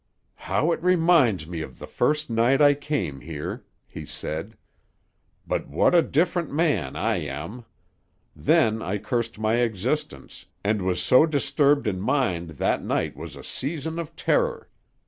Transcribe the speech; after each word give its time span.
"How 0.37 0.71
it 0.71 0.81
reminds 0.81 1.45
me 1.47 1.61
of 1.61 1.77
the 1.77 1.85
first 1.85 2.27
night 2.31 2.59
I 2.59 2.73
came 2.73 3.21
here," 3.21 3.65
he 3.85 4.03
said. 4.03 4.57
"But 5.45 5.67
what 5.69 5.93
a 5.93 6.01
different 6.01 6.51
man 6.51 6.95
I 6.95 7.17
am! 7.17 7.65
Then 8.35 8.81
I 8.81 8.97
cursed 8.97 9.37
my 9.37 9.57
existence, 9.57 10.47
and 10.63 10.81
was 10.81 11.03
so 11.03 11.27
disturbed 11.27 11.85
in 11.85 12.01
mind 12.01 12.49
that 12.57 12.83
night 12.83 13.15
was 13.15 13.35
a 13.35 13.43
season 13.43 13.99
of 13.99 14.15
terror. 14.15 14.71